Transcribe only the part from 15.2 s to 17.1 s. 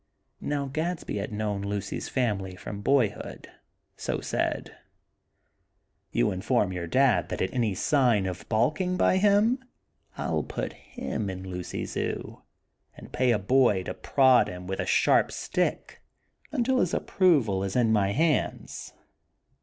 stick, until his